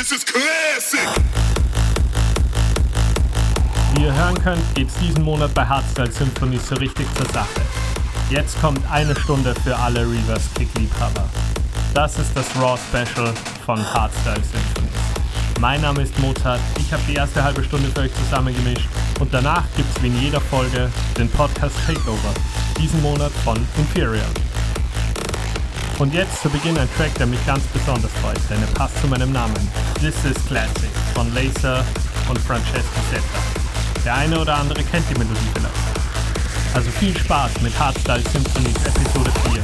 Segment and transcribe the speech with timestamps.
[0.00, 1.06] This is classic.
[3.92, 7.60] Wie ihr hören könnt, geht's diesen Monat bei Hardstyle Symphony so richtig zur Sache.
[8.30, 11.28] Jetzt kommt eine Stunde für alle Reverse Kick Liebhaber.
[11.92, 13.34] Das ist das Raw Special
[13.66, 15.60] von Hardstyle Symphonies.
[15.60, 18.88] Mein Name ist Mozart, ich habe die erste halbe Stunde für euch zusammengemischt
[19.18, 22.32] und danach gibt's wie in jeder Folge den Podcast Takeover,
[22.78, 24.24] diesen Monat von Inferior.
[26.00, 29.06] Und jetzt zu Beginn ein Track, der mich ganz besonders freut, denn er passt zu
[29.06, 29.70] meinem Namen.
[30.00, 31.84] This is Classic von Laser
[32.26, 33.22] und Francesco Zeta.
[34.02, 35.74] Der eine oder andere kennt die Melodie vielleicht.
[36.74, 39.62] Also viel Spaß mit Hardstyle Symphonies Episode 4.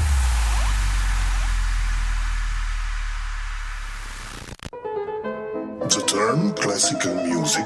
[5.89, 7.65] The term classical music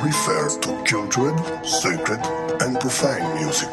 [0.00, 1.34] refers to cultured,
[1.64, 2.20] sacred,
[2.60, 3.70] and profane music.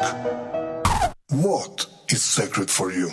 [1.28, 3.12] What is sacred for you?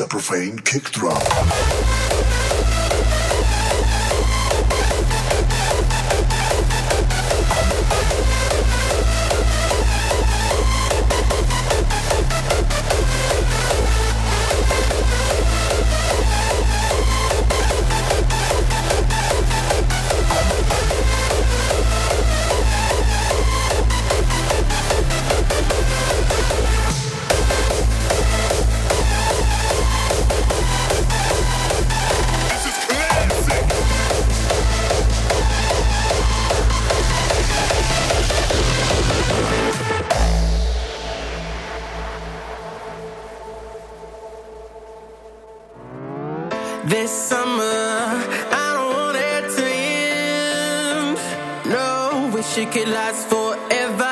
[0.00, 2.15] A profane kick drum.
[52.86, 54.04] Last forever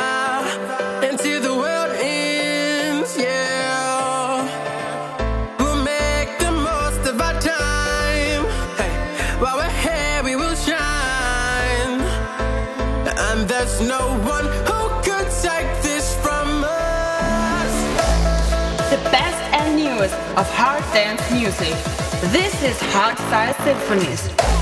[1.07, 3.17] until the world ends.
[3.17, 4.43] Yeah,
[5.59, 8.45] we'll make the most of our time.
[8.77, 8.93] Hey,
[9.39, 12.01] while we're here, we will shine.
[13.29, 17.73] And there's no one who could take this from us.
[18.91, 21.75] The best and newest of hard dance music.
[22.33, 24.53] This is Hardstyle Symphonies.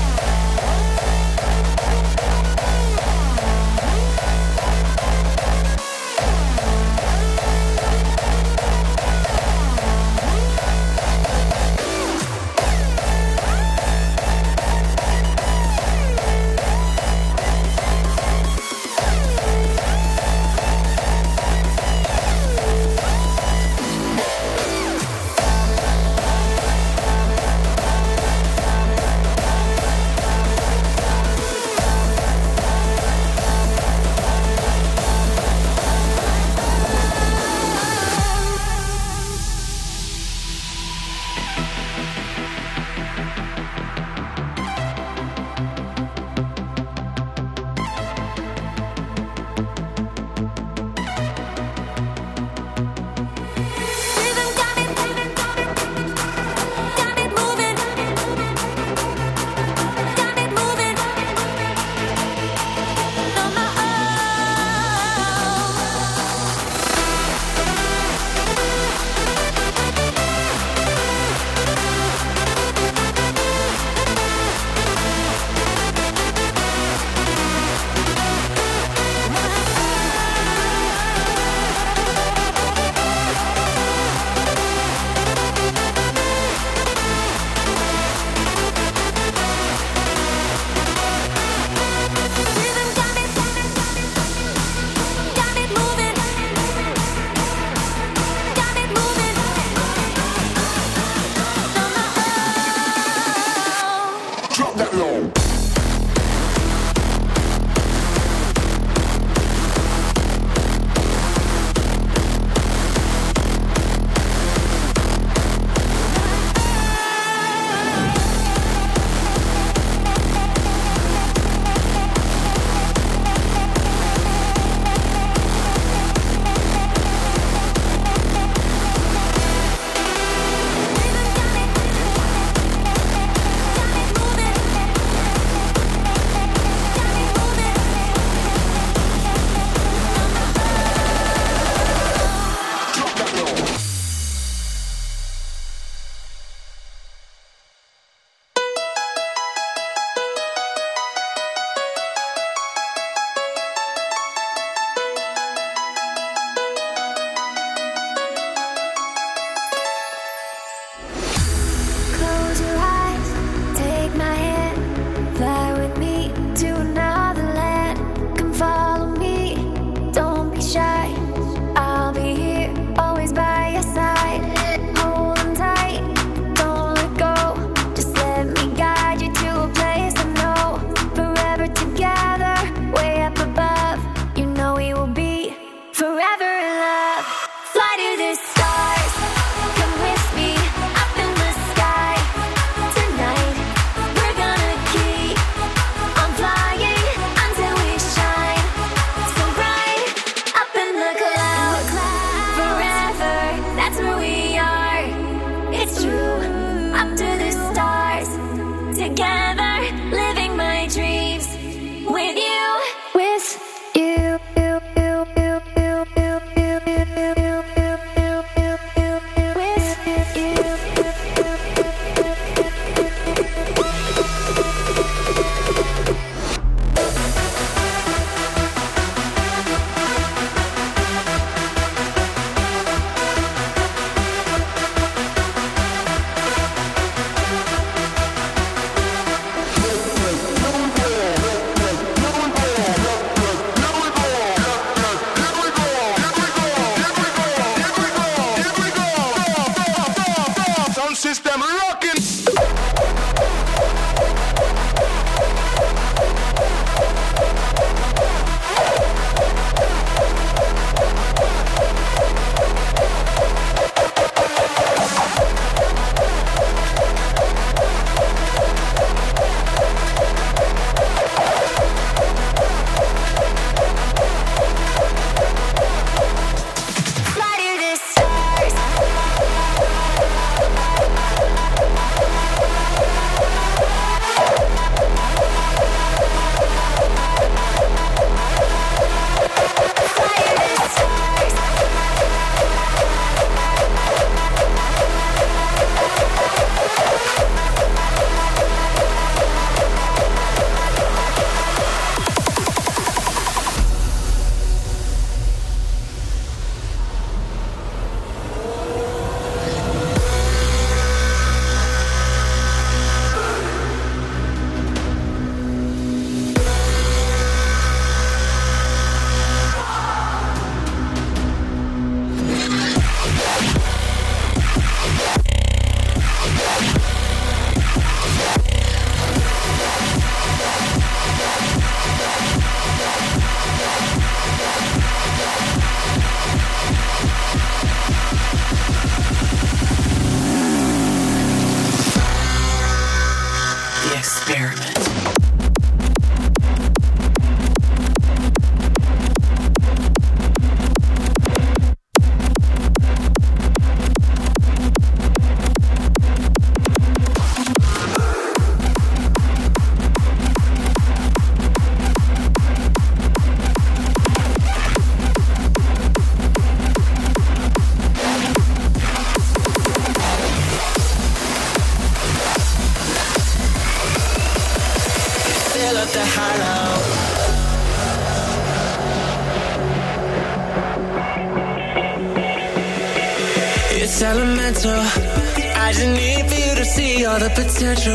[387.55, 388.12] Potential.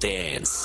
[0.00, 0.59] Dance.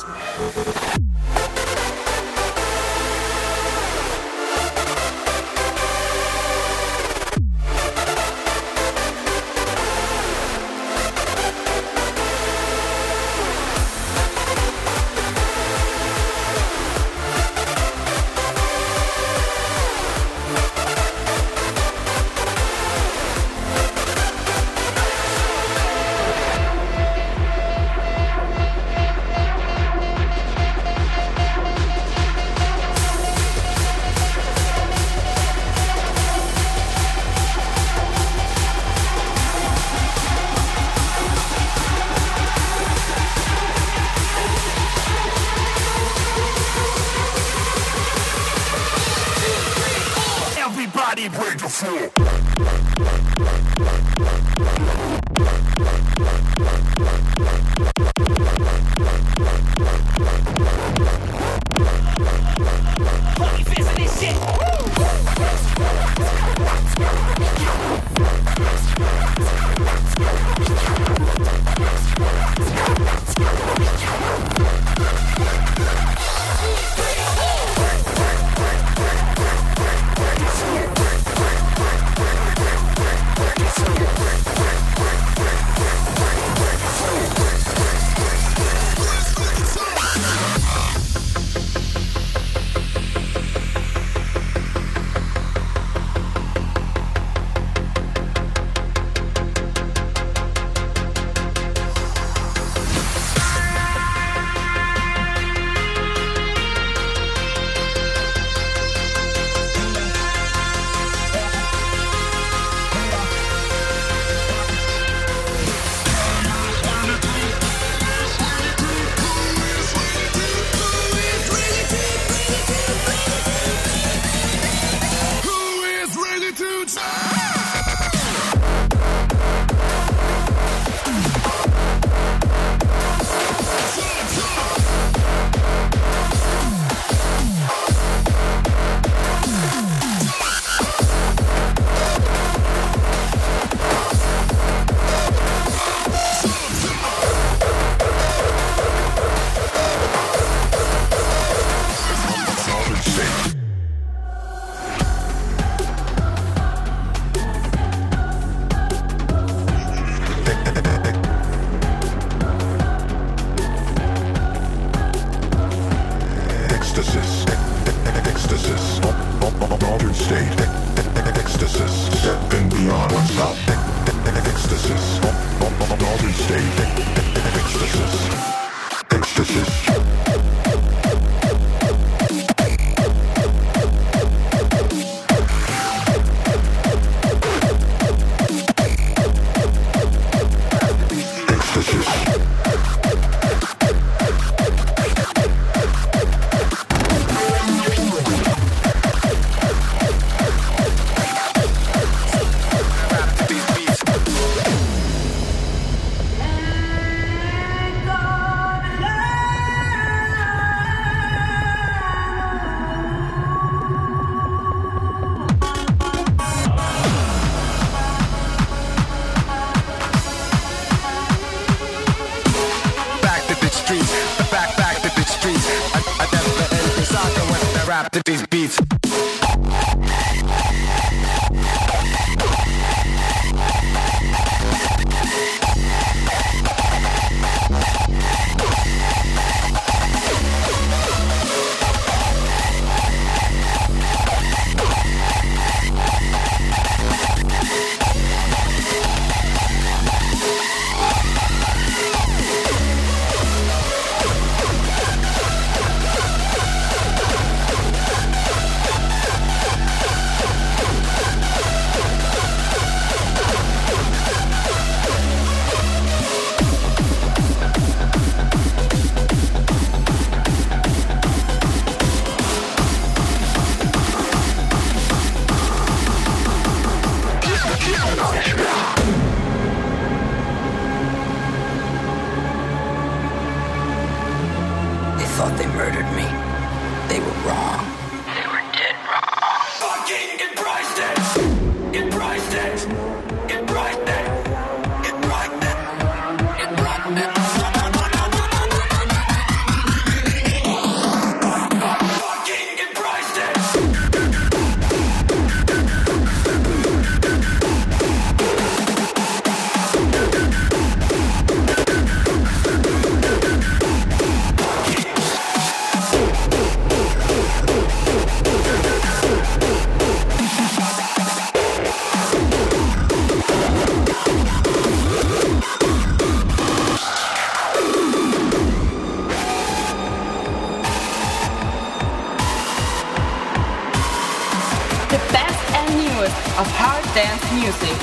[337.66, 337.98] Music.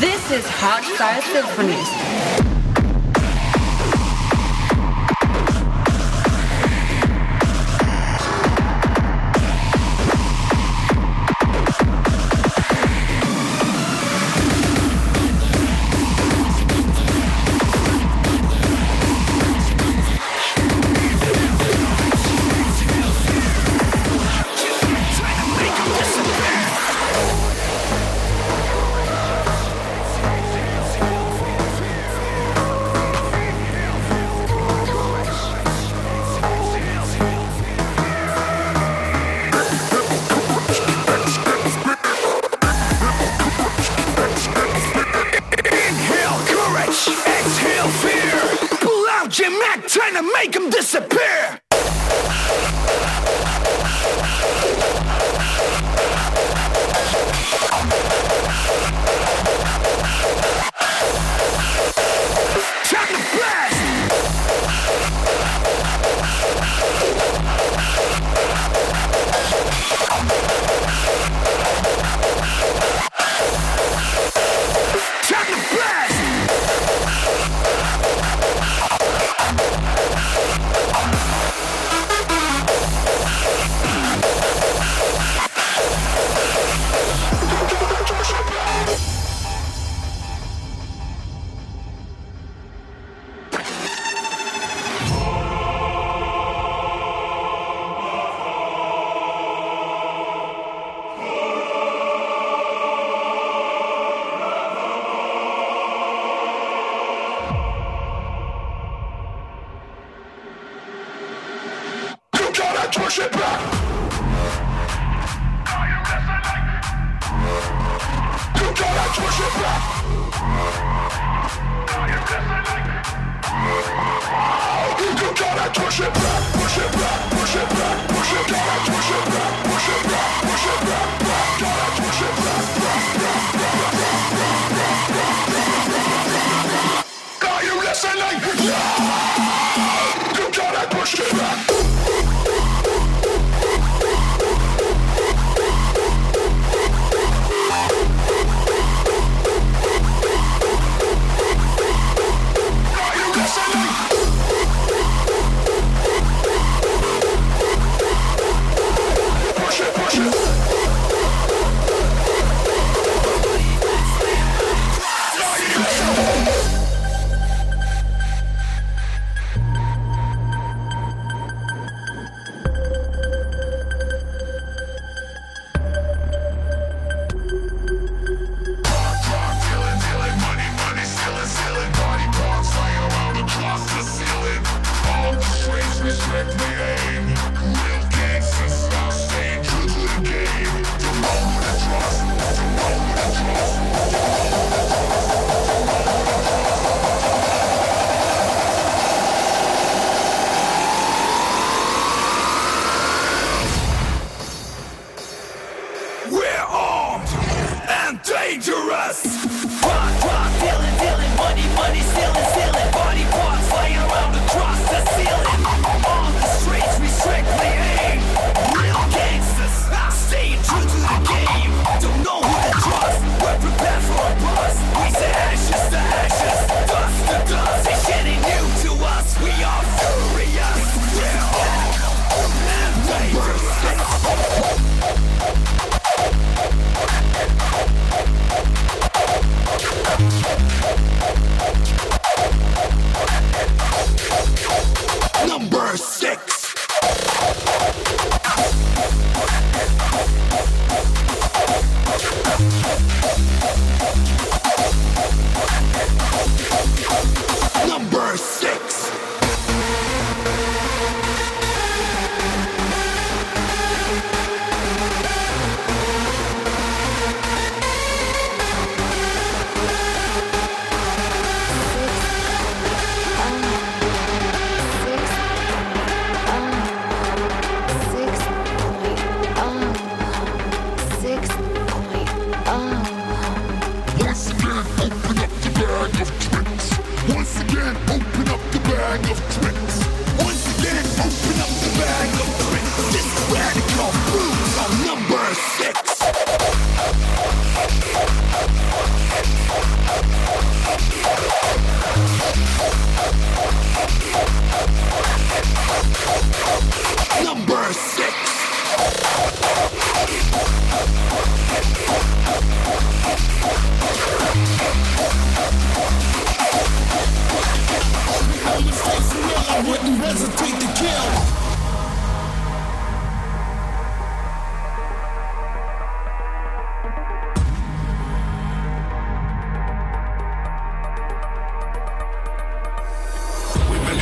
[0.00, 2.31] This is hot Hardstyle Symphonies.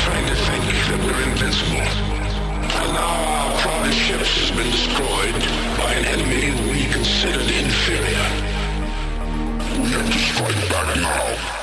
[0.05, 1.87] trying to think that we're invincible.
[2.81, 5.35] And now our pride ships has been destroyed
[5.77, 8.29] by an enemy we considered inferior.
[9.83, 11.60] We are destroyed back now.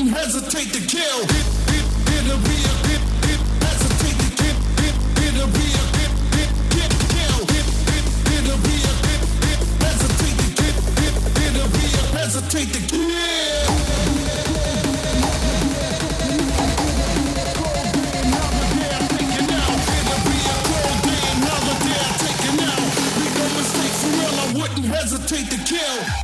[0.00, 1.20] who hesitate to kill.
[1.20, 4.96] It'll be a bit, bit, hesitate to get, bit,
[5.28, 7.44] it'll be a bit, bit, get killed.
[8.32, 13.10] It'll be a bit, bit, hesitate to get, bit, it'll be a hesitate to kill.
[24.54, 26.20] wouldn't hesitate to kill.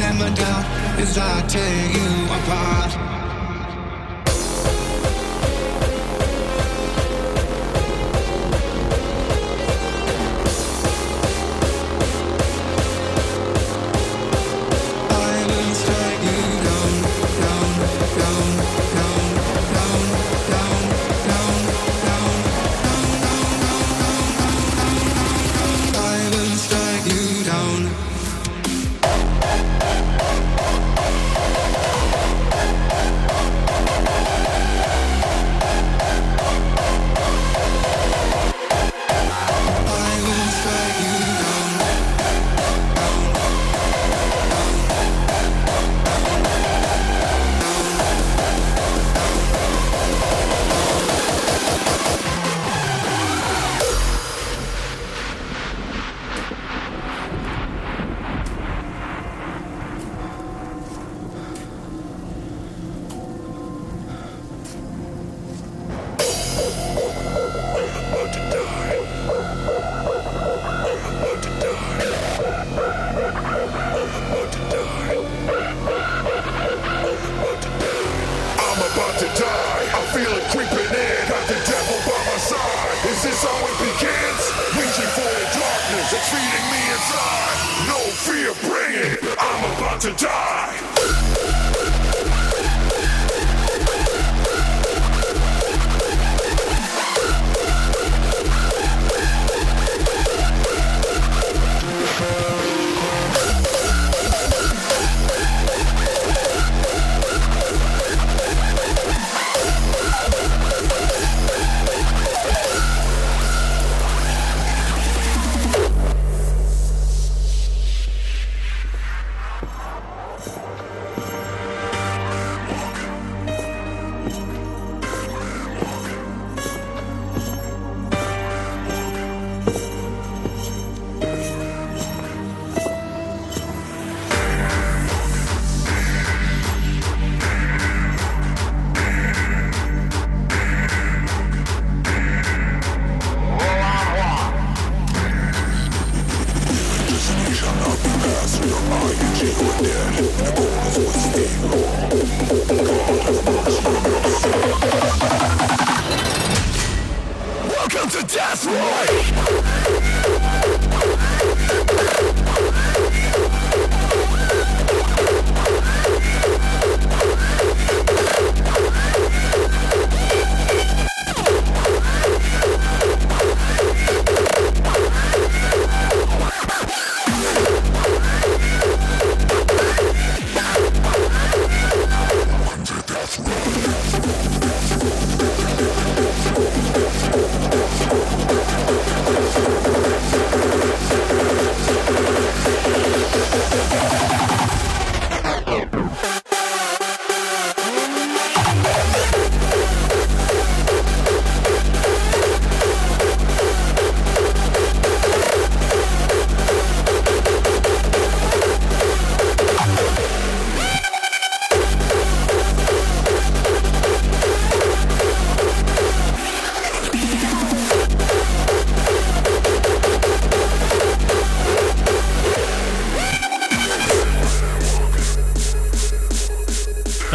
[0.00, 0.64] Simmer down
[0.98, 3.09] as I tear you apart.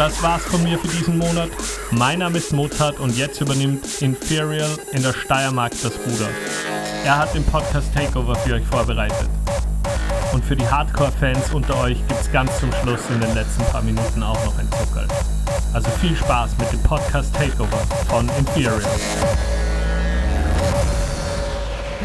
[0.06, 1.50] Das war's von mir für diesen Monat.
[1.90, 6.30] Mein Name ist Mozart und jetzt übernimmt Inferial in der Steiermark das Ruder.
[7.04, 9.28] Er hat den Podcast Takeover für euch vorbereitet.
[10.32, 14.22] Und für die Hardcore-Fans unter euch gibt's ganz zum Schluss in den letzten paar Minuten
[14.22, 15.08] auch noch ein Zuckerl.
[15.74, 18.78] Also viel Spaß mit dem Podcast Takeover von Imperial.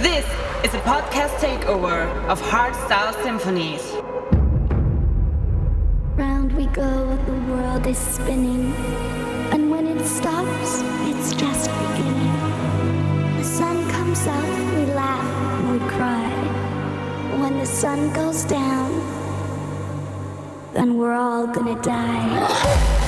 [0.02, 0.26] This
[0.64, 4.01] is a podcast takeover of Hardstyle Symphonies.
[6.62, 8.72] We go, the world is spinning.
[9.52, 13.38] And when it stops, it's just beginning.
[13.38, 14.46] The sun comes up,
[14.76, 16.30] we laugh, we cry.
[17.42, 18.92] When the sun goes down,
[20.74, 23.01] then we're all gonna die.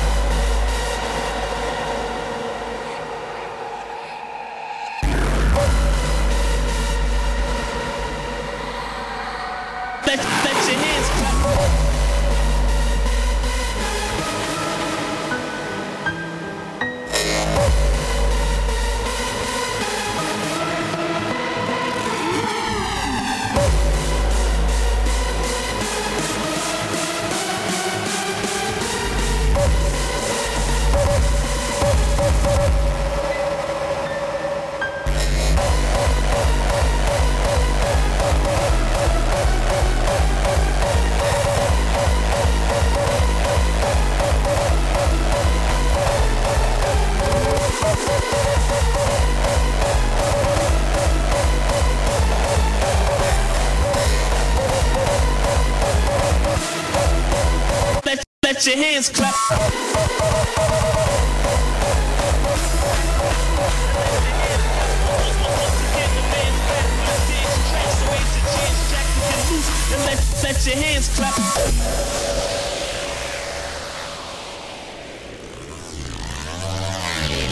[70.66, 71.40] your hands clapped.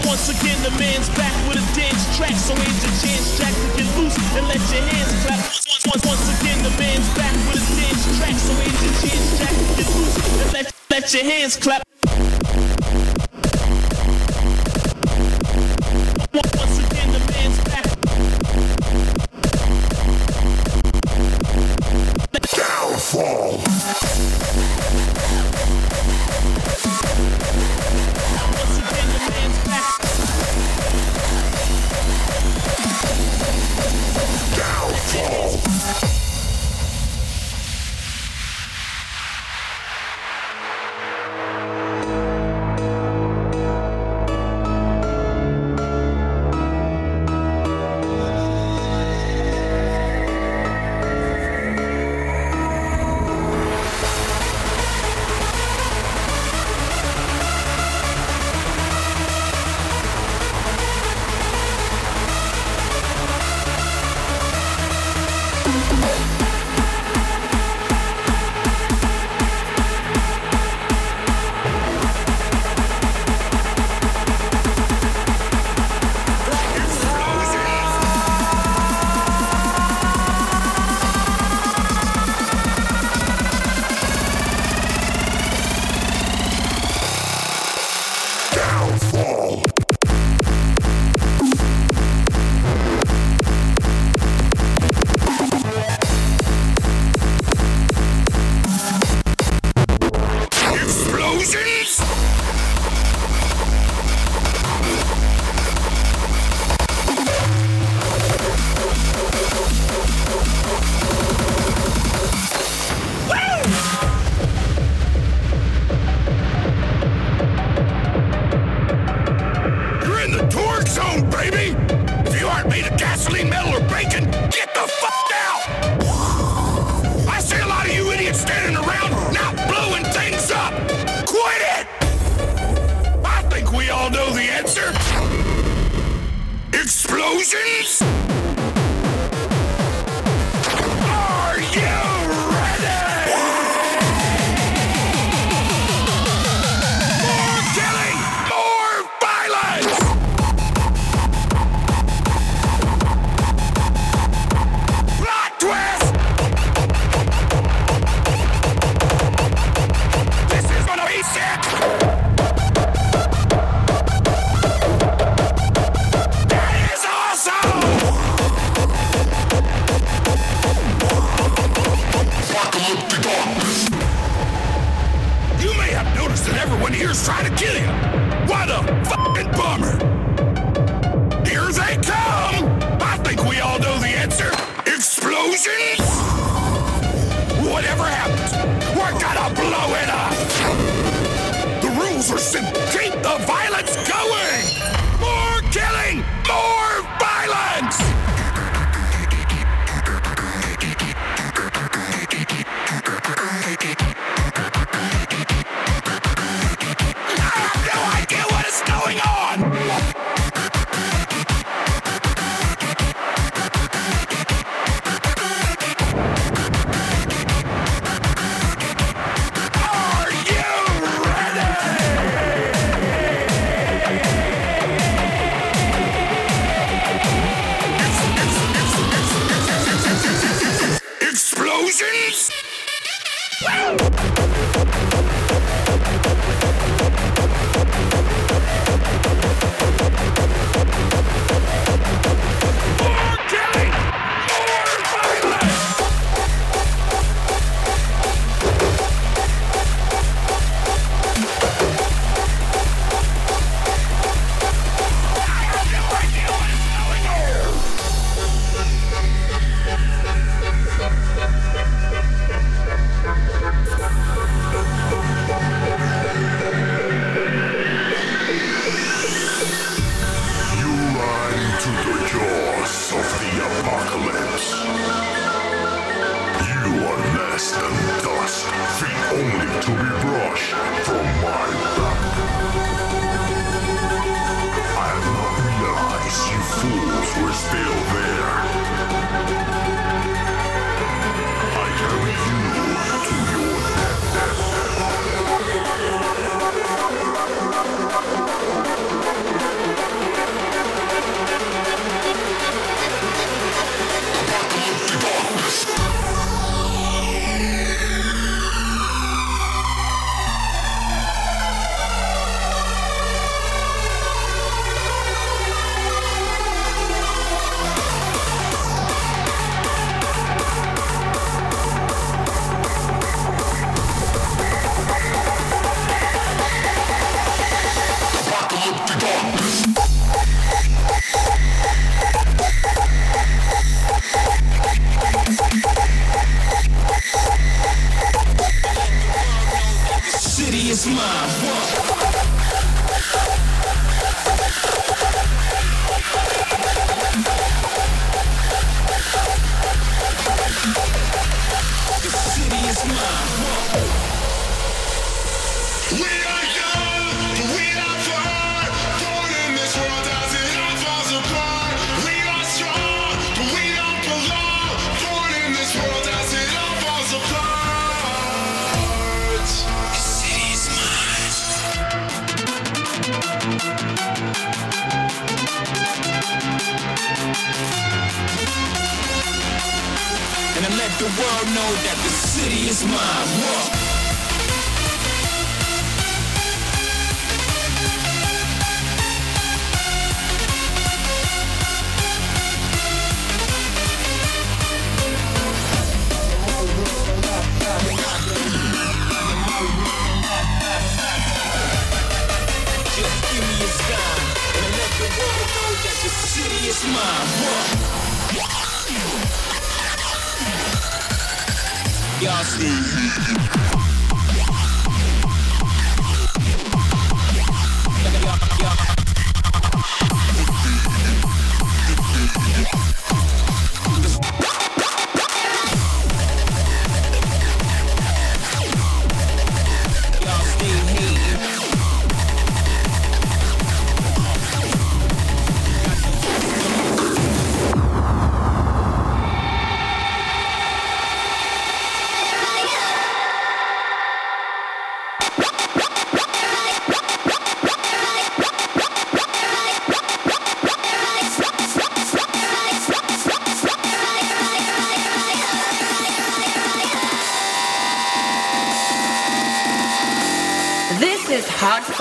[0.06, 2.36] Once again, the man's back with a dance track.
[2.36, 5.40] So here's your chance, Jack, to get loose and let your hands clap.
[5.40, 8.36] Once, once, once again, the man's back with a dance track.
[8.36, 11.91] So here's your chance, Jack, to get loose and let, let your hands clap.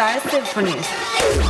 [0.01, 1.50] Hardstyle Symphonies.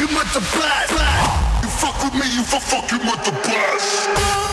[0.00, 0.84] you multiply.
[1.62, 4.47] You fuck with me, you fuck, fuck you multiply.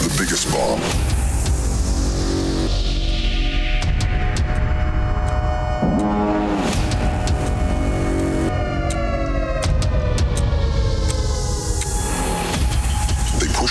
[0.00, 1.09] The biggest bomb.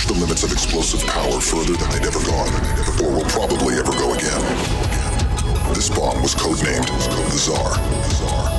[0.10, 2.50] the limits of explosive power further than they'd ever gone,
[3.04, 4.42] or will probably ever go again.
[5.76, 6.88] This bomb was codenamed
[7.30, 8.59] the Czar.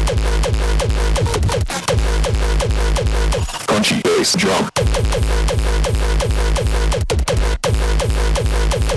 [3.81, 4.69] crunchy bass drum.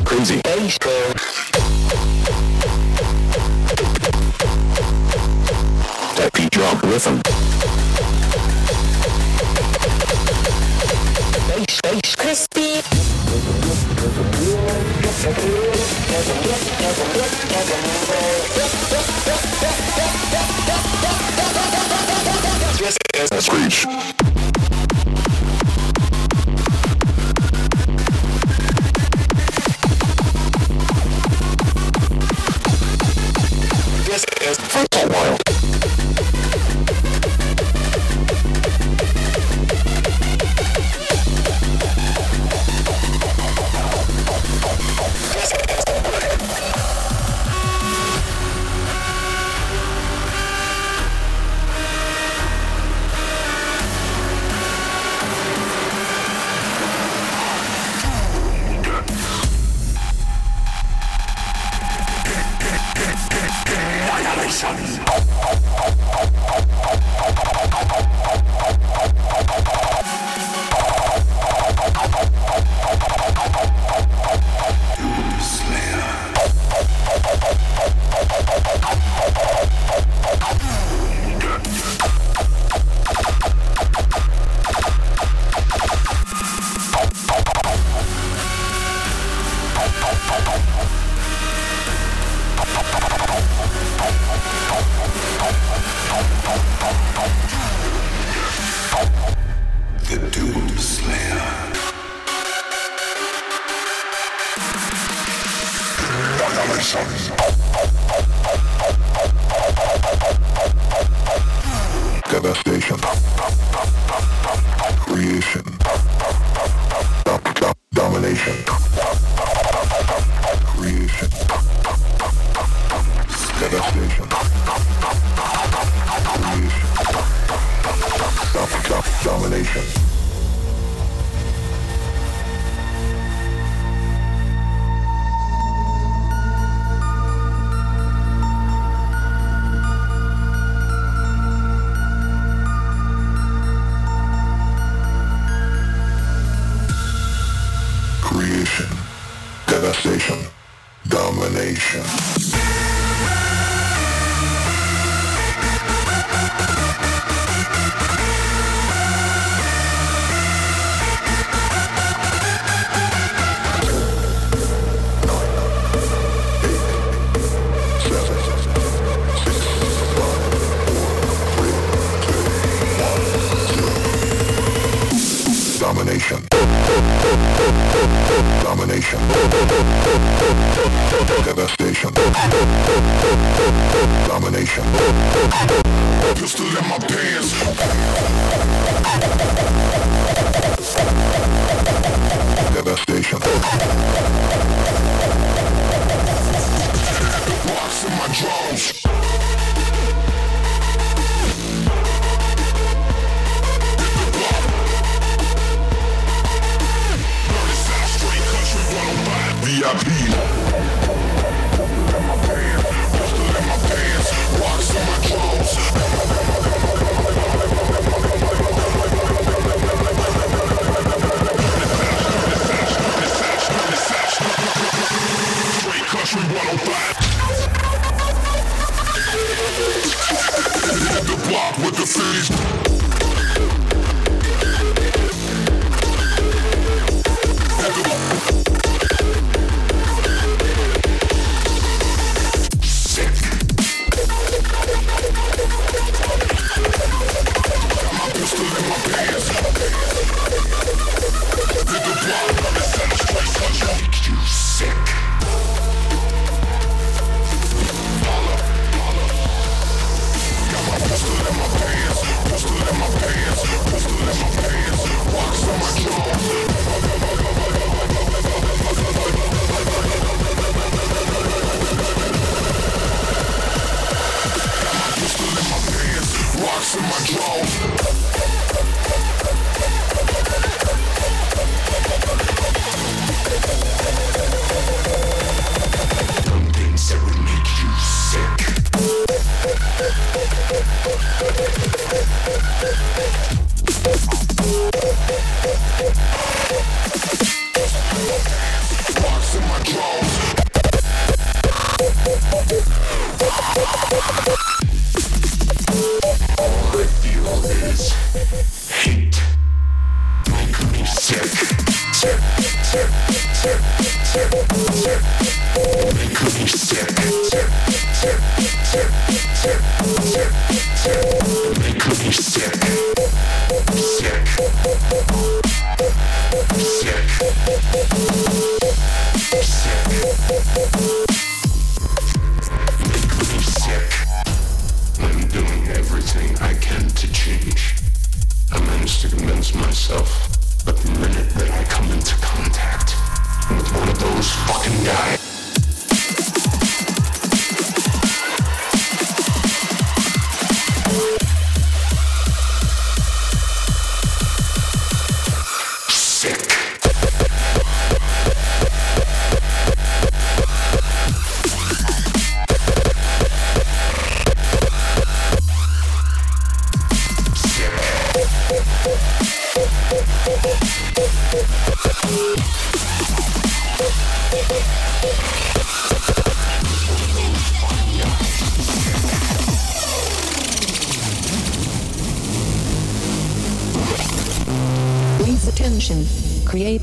[0.05, 1.14] Crazy bass drum.
[6.16, 7.20] Techie drum rhythm.
[11.49, 12.82] Bass, bass, crispy.
[22.76, 24.14] Just as a screech.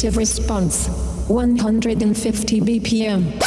[0.02, 0.88] Creative response
[1.28, 3.39] 150 BPM.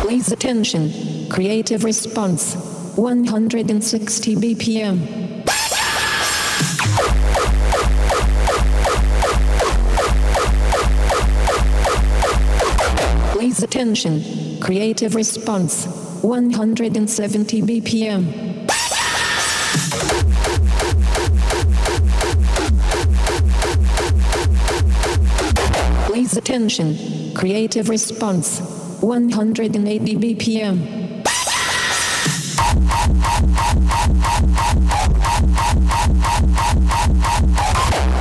[0.00, 1.28] Please attention.
[1.30, 2.56] Creative response
[2.96, 5.44] 160 BPM.
[13.30, 14.58] Please attention.
[14.60, 18.46] Creative response 170 BPM.
[26.06, 27.34] Please attention.
[27.34, 28.60] Creative response
[29.00, 31.24] 180 BPM.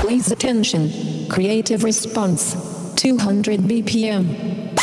[0.02, 1.28] Please attention.
[1.30, 2.56] Creative response
[2.96, 4.75] 200 BPM.